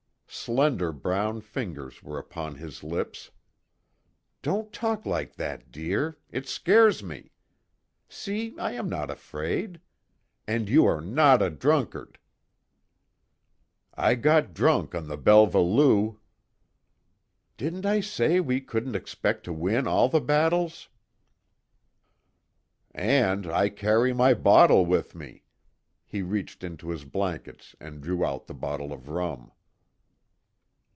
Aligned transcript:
Slender 0.33 0.93
brown 0.93 1.41
fingers 1.41 2.01
were 2.01 2.17
upon 2.17 2.55
his 2.55 2.85
lips. 2.85 3.31
"Don't 4.41 4.71
talk 4.71 5.05
like 5.05 5.35
that, 5.35 5.73
dear, 5.73 6.19
it 6.29 6.47
scares 6.47 7.03
me. 7.03 7.33
See, 8.07 8.57
I 8.57 8.71
am 8.71 8.87
not 8.87 9.11
afraid. 9.11 9.81
And 10.47 10.69
you 10.69 10.85
are 10.85 11.01
not 11.01 11.41
a 11.41 11.49
drunkard." 11.49 12.17
"I 13.93 14.15
got 14.15 14.53
drunk 14.53 14.95
on 14.95 15.09
the 15.09 15.17
Belva 15.17 15.59
Lou." 15.59 16.21
"Didn't 17.57 17.85
I 17.85 17.99
say 17.99 18.39
we 18.39 18.61
couldn't 18.61 18.95
expect 18.95 19.43
to 19.43 19.53
win 19.53 19.85
all 19.85 20.07
the 20.07 20.21
battles?" 20.21 20.87
"And, 22.95 23.45
I 23.47 23.67
carry 23.67 24.13
my 24.13 24.33
bottle 24.33 24.85
with 24.85 25.13
me." 25.13 25.43
He 26.05 26.21
reached 26.21 26.63
into 26.63 26.89
his 26.89 27.03
blankets 27.03 27.75
and 27.81 27.99
drew 28.01 28.23
out 28.25 28.47
the 28.47 28.53
bottle 28.55 28.93
of 28.93 29.09
rum. 29.09 29.51